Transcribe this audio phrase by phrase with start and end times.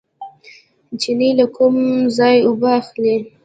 [1.01, 1.73] چینې له کوم
[2.17, 3.15] ځای اوبه اخلي؟